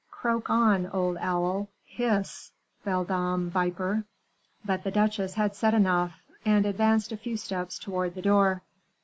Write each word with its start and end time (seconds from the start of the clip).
"Croak 0.09 0.49
on, 0.49 0.87
old 0.87 1.17
owl 1.19 1.69
hiss, 1.85 2.51
beldame 2.83 3.49
viper." 3.51 4.03
But 4.65 4.83
the 4.83 4.89
duchesse 4.89 5.35
had 5.35 5.55
said 5.55 5.75
enough, 5.75 6.23
and 6.43 6.65
advanced 6.65 7.11
a 7.11 7.17
few 7.17 7.37
steps 7.37 7.77
towards 7.77 8.15
the 8.15 8.23
door. 8.23 8.63